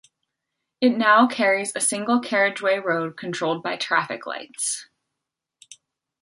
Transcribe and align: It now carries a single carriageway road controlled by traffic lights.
It 0.81 0.97
now 0.97 1.27
carries 1.27 1.73
a 1.75 1.79
single 1.79 2.19
carriageway 2.21 2.79
road 2.79 3.15
controlled 3.17 3.61
by 3.61 3.77
traffic 3.77 4.25
lights. 4.25 4.89